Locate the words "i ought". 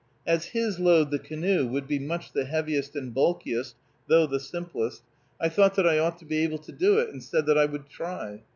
5.85-6.17